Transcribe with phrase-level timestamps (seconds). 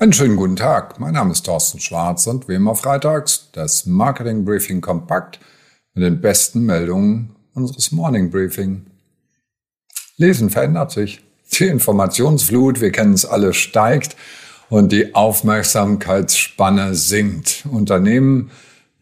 [0.00, 0.98] Einen schönen guten Tag.
[0.98, 5.38] Mein Name ist Thorsten Schwarz und wie immer freitags das Marketing Briefing kompakt
[5.92, 8.86] mit den besten Meldungen unseres Morning Briefing.
[10.16, 11.20] Lesen verändert sich.
[11.52, 14.16] Die Informationsflut, wir kennen es alle, steigt
[14.70, 17.66] und die Aufmerksamkeitsspanne sinkt.
[17.70, 18.52] Unternehmen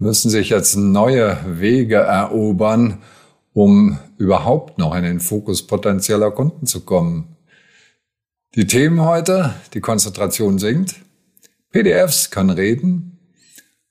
[0.01, 2.99] müssen sich jetzt neue Wege erobern,
[3.53, 7.37] um überhaupt noch in den Fokus potenzieller Kunden zu kommen.
[8.59, 10.97] Die Themen heute, die Konzentration sinkt,
[11.71, 13.21] PDFs kann reden,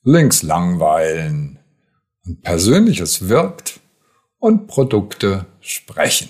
[0.03, 1.59] Links langweilen
[2.25, 3.79] und Persönliches wirkt
[4.39, 6.27] und Produkte sprechen.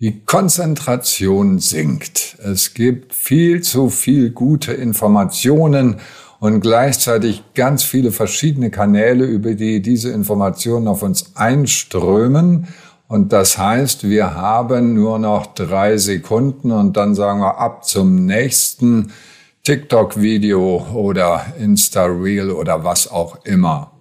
[0.00, 2.36] Die Konzentration sinkt.
[2.44, 5.98] Es gibt viel zu viel gute Informationen
[6.40, 12.68] und gleichzeitig ganz viele verschiedene Kanäle, über die diese Informationen auf uns einströmen
[13.08, 18.26] und das heißt, wir haben nur noch drei Sekunden und dann sagen wir ab zum
[18.26, 19.12] nächsten
[19.64, 23.92] TikTok-Video oder Insta-Reel oder was auch immer.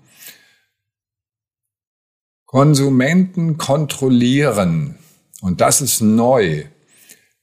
[2.46, 4.98] Konsumenten kontrollieren,
[5.42, 6.64] und das ist neu,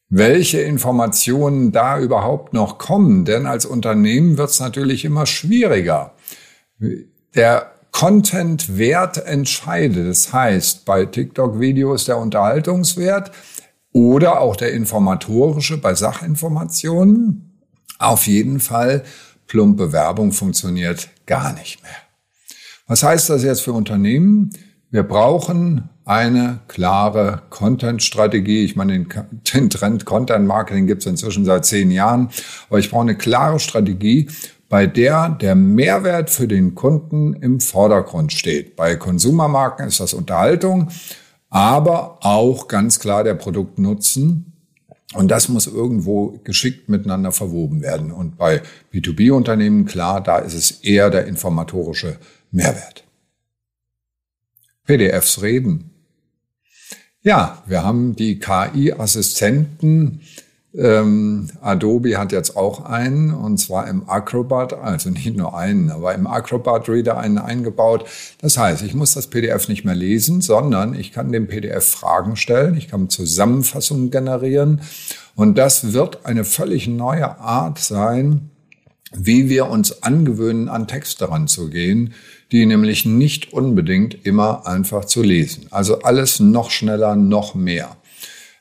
[0.08, 3.24] welche Informationen da überhaupt noch kommen.
[3.24, 6.14] Denn als Unternehmen wird es natürlich immer schwieriger.
[7.34, 10.08] Der Content-Wert entscheidet.
[10.08, 13.30] Das heißt, bei TikTok-Videos der Unterhaltungswert
[13.92, 17.60] oder auch der informatorische bei Sachinformationen.
[17.98, 19.04] Auf jeden Fall,
[19.46, 21.96] plumpe Werbung funktioniert gar nicht mehr.
[22.86, 24.50] Was heißt das jetzt für Unternehmen?
[24.90, 28.64] Wir brauchen eine klare Content-Strategie.
[28.64, 29.06] Ich meine,
[29.54, 32.30] den Trend Content Marketing gibt es inzwischen seit zehn Jahren,
[32.68, 34.28] aber ich brauche eine klare Strategie,
[34.70, 38.76] bei der der Mehrwert für den Kunden im Vordergrund steht.
[38.76, 40.88] Bei Konsumermarken ist das Unterhaltung,
[41.50, 44.52] aber auch ganz klar der Produktnutzen.
[45.12, 48.12] Und das muss irgendwo geschickt miteinander verwoben werden.
[48.12, 48.62] Und bei
[48.94, 52.18] B2B-Unternehmen, klar, da ist es eher der informatorische
[52.52, 53.02] Mehrwert.
[54.84, 55.90] PDFs reden.
[57.22, 60.20] Ja, wir haben die KI-Assistenten
[60.76, 66.14] ähm, Adobe hat jetzt auch einen, und zwar im Acrobat, also nicht nur einen, aber
[66.14, 68.04] im Acrobat Reader einen eingebaut.
[68.40, 72.36] Das heißt, ich muss das PDF nicht mehr lesen, sondern ich kann dem PDF Fragen
[72.36, 74.82] stellen, ich kann Zusammenfassungen generieren.
[75.34, 78.50] Und das wird eine völlig neue Art sein,
[79.12, 82.14] wie wir uns angewöhnen, an Texte ranzugehen,
[82.52, 85.66] die nämlich nicht unbedingt immer einfach zu lesen.
[85.70, 87.96] Also alles noch schneller, noch mehr.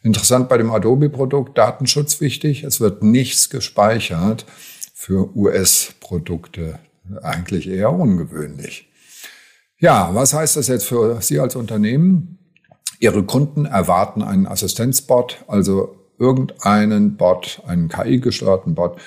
[0.01, 2.63] Interessant bei dem Adobe-Produkt, Datenschutz wichtig.
[2.63, 4.45] Es wird nichts gespeichert
[4.93, 6.79] für US-Produkte.
[7.21, 8.89] Eigentlich eher ungewöhnlich.
[9.77, 12.39] Ja, was heißt das jetzt für Sie als Unternehmen?
[12.99, 18.99] Ihre Kunden erwarten einen Assistenzbot, also irgendeinen Bot, einen KI-gesteuerten Bot,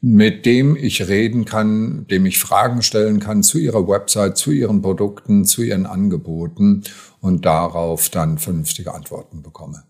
[0.00, 4.82] mit dem ich reden kann, dem ich Fragen stellen kann zu Ihrer Website, zu Ihren
[4.82, 6.84] Produkten, zu Ihren Angeboten
[7.20, 9.84] und darauf dann vernünftige Antworten bekomme.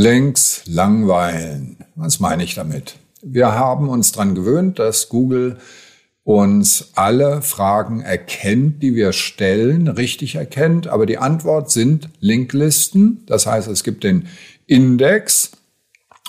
[0.00, 1.78] Links langweilen.
[1.96, 2.94] Was meine ich damit?
[3.20, 5.56] Wir haben uns dran gewöhnt, dass Google
[6.22, 10.86] uns alle Fragen erkennt, die wir stellen, richtig erkennt.
[10.86, 13.24] Aber die Antwort sind Linklisten.
[13.26, 14.28] Das heißt, es gibt den
[14.68, 15.50] Index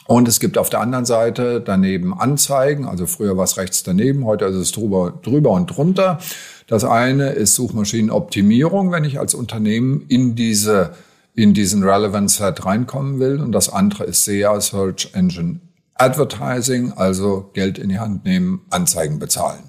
[0.07, 2.87] und es gibt auf der anderen Seite daneben Anzeigen.
[2.87, 6.17] Also früher war es rechts daneben, heute ist es drüber, drüber und drunter.
[6.65, 10.95] Das eine ist Suchmaschinenoptimierung, wenn ich als Unternehmen in diese
[11.41, 13.39] in diesen Relevant Set reinkommen will.
[13.39, 15.61] Und das andere ist SEA, Search Engine
[15.95, 19.63] Advertising, also Geld in die Hand nehmen, Anzeigen bezahlen.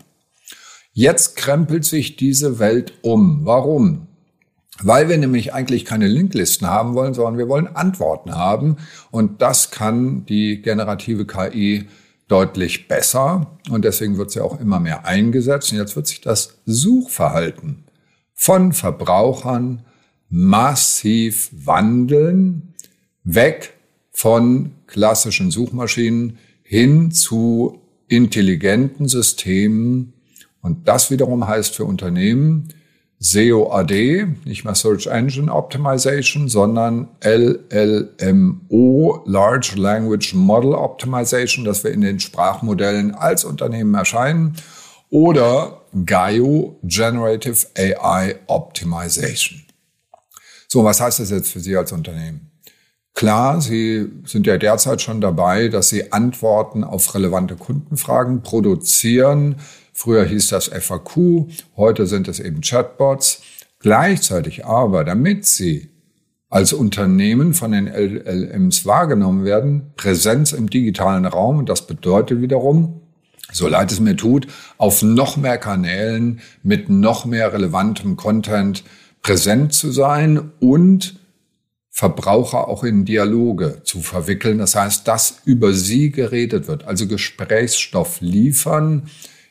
[0.92, 3.44] Jetzt krempelt sich diese Welt um.
[3.44, 4.06] Warum?
[4.82, 8.76] Weil wir nämlich eigentlich keine Linklisten haben wollen, sondern wir wollen Antworten haben.
[9.10, 11.88] Und das kann die generative KI
[12.28, 13.58] deutlich besser.
[13.70, 15.72] Und deswegen wird sie auch immer mehr eingesetzt.
[15.72, 17.84] Und jetzt wird sich das Suchverhalten
[18.34, 19.84] von Verbrauchern
[20.30, 22.74] massiv wandeln,
[23.24, 23.74] weg
[24.12, 30.14] von klassischen Suchmaschinen hin zu intelligenten Systemen.
[30.62, 32.68] Und das wiederum heißt für Unternehmen
[33.22, 41.92] SEO AD, nicht mehr Search Engine Optimization, sondern LLMO, Large Language Model Optimization, dass wir
[41.92, 44.56] in den Sprachmodellen als Unternehmen erscheinen,
[45.10, 49.64] oder GAIO, Generative AI Optimization.
[50.72, 52.52] So, was heißt das jetzt für Sie als Unternehmen?
[53.12, 59.56] Klar, Sie sind ja derzeit schon dabei, dass Sie Antworten auf relevante Kundenfragen produzieren.
[59.92, 63.42] Früher hieß das FAQ, heute sind es eben Chatbots.
[63.80, 65.90] Gleichzeitig aber, damit Sie
[66.50, 71.58] als Unternehmen von den LLMs wahrgenommen werden, Präsenz im digitalen Raum.
[71.58, 73.00] Und das bedeutet wiederum,
[73.50, 74.46] so leid es mir tut,
[74.78, 78.84] auf noch mehr Kanälen mit noch mehr relevantem Content
[79.22, 81.18] präsent zu sein und
[81.92, 84.58] Verbraucher auch in Dialoge zu verwickeln.
[84.58, 86.84] Das heißt, dass über sie geredet wird.
[86.84, 89.10] Also Gesprächsstoff liefern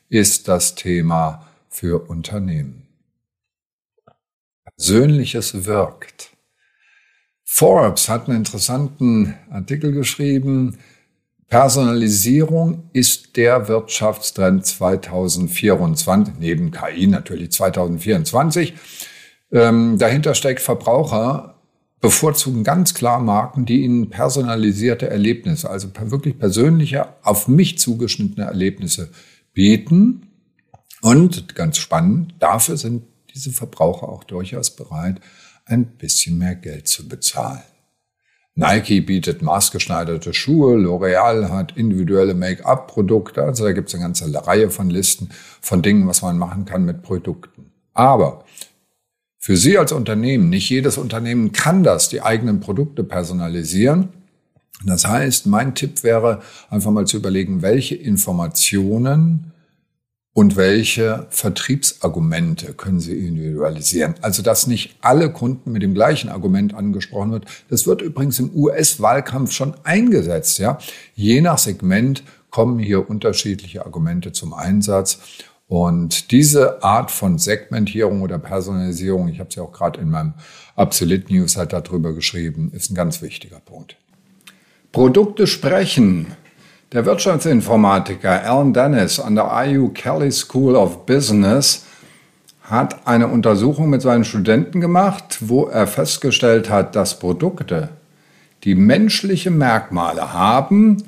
[0.10, 2.88] ist das Thema für Unternehmen.
[4.76, 6.32] Persönliches wirkt.
[7.44, 10.78] Forbes hat einen interessanten Artikel geschrieben.
[11.48, 18.74] Personalisierung ist der Wirtschaftstrend 2024, neben KI natürlich 2024.
[19.52, 21.56] Ähm, dahinter steckt Verbraucher
[22.02, 29.10] bevorzugen ganz klar Marken, die ihnen personalisierte Erlebnisse, also wirklich persönliche, auf mich zugeschnittene Erlebnisse
[29.54, 30.28] bieten.
[31.02, 33.04] Und ganz spannend, dafür sind
[33.34, 35.20] diese Verbraucher auch durchaus bereit,
[35.66, 37.62] ein bisschen mehr Geld zu bezahlen.
[38.56, 44.70] Nike bietet maßgeschneiderte Schuhe, L'Oreal hat individuelle Make-up-Produkte, also da gibt es eine ganze Reihe
[44.70, 45.30] von Listen
[45.62, 47.72] von Dingen, was man machen kann mit Produkten.
[47.94, 48.44] Aber
[49.42, 54.10] für Sie als Unternehmen, nicht jedes Unternehmen kann das, die eigenen Produkte personalisieren.
[54.86, 59.54] Das heißt, mein Tipp wäre einfach mal zu überlegen, welche Informationen
[60.34, 64.16] und welche Vertriebsargumente können Sie individualisieren.
[64.22, 67.46] Also, dass nicht alle Kunden mit dem gleichen Argument angesprochen wird.
[67.70, 70.78] Das wird übrigens im US-Wahlkampf schon eingesetzt, ja.
[71.16, 75.20] Je nach Segment kommen hier unterschiedliche Argumente zum Einsatz.
[75.70, 80.34] Und diese Art von Segmentierung oder Personalisierung, ich habe es ja auch gerade in meinem
[80.76, 83.96] Absolute News halt darüber geschrieben, ist ein ganz wichtiger Punkt.
[84.92, 86.34] Produkte sprechen.
[86.92, 91.86] Der Wirtschaftsinformatiker Alan Dennis an der IU Kelly School of Business
[92.64, 97.90] hat eine Untersuchung mit seinen Studenten gemacht, wo er festgestellt hat, dass Produkte,
[98.64, 101.04] die menschliche Merkmale haben,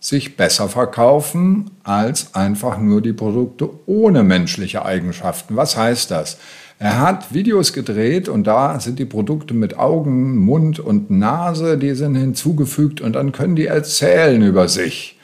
[0.00, 5.56] sich besser verkaufen als einfach nur die Produkte ohne menschliche Eigenschaften.
[5.56, 6.38] Was heißt das?
[6.78, 11.94] Er hat Videos gedreht und da sind die Produkte mit Augen, Mund und Nase, die
[11.94, 15.18] sind hinzugefügt und dann können die erzählen über sich.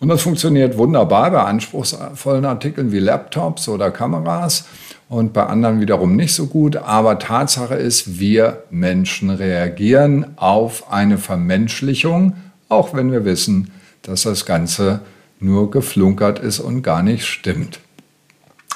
[0.00, 4.64] Und das funktioniert wunderbar bei anspruchsvollen Artikeln wie Laptops oder Kameras
[5.08, 6.76] und bei anderen wiederum nicht so gut.
[6.76, 12.34] Aber Tatsache ist, wir Menschen reagieren auf eine Vermenschlichung,
[12.68, 13.70] auch wenn wir wissen,
[14.02, 15.00] dass das Ganze
[15.40, 17.80] nur geflunkert ist und gar nicht stimmt.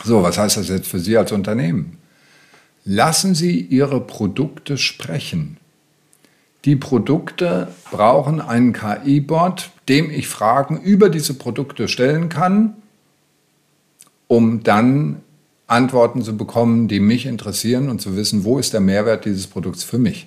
[0.03, 1.99] So, was heißt das jetzt für Sie als Unternehmen?
[2.85, 5.59] Lassen Sie Ihre Produkte sprechen.
[6.65, 12.75] Die Produkte brauchen einen KI-Bot, dem ich Fragen über diese Produkte stellen kann,
[14.27, 15.21] um dann
[15.67, 19.83] Antworten zu bekommen, die mich interessieren und zu wissen, wo ist der Mehrwert dieses Produkts
[19.83, 20.27] für mich.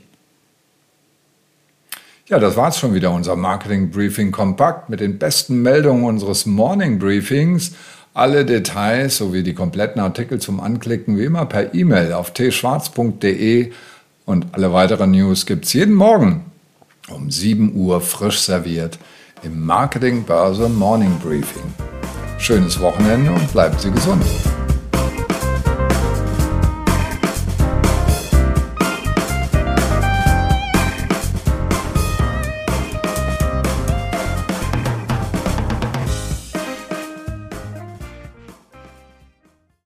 [2.29, 6.99] Ja, das war's schon wieder, unser Marketing Briefing kompakt mit den besten Meldungen unseres Morning
[6.99, 7.71] Briefings.
[8.13, 13.71] Alle Details sowie die kompletten Artikel zum Anklicken wie immer per E-Mail auf tschwarz.de
[14.25, 16.43] und alle weiteren News gibt's jeden Morgen
[17.09, 18.99] um 7 Uhr frisch serviert
[19.43, 21.73] im Marketing Börse Morning Briefing.
[22.39, 24.23] Schönes Wochenende und bleiben Sie gesund.